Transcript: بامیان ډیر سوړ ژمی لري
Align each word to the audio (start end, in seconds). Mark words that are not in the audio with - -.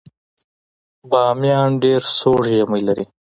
بامیان 1.09 1.69
ډیر 1.83 2.01
سوړ 2.17 2.41
ژمی 2.55 2.81
لري 2.87 3.05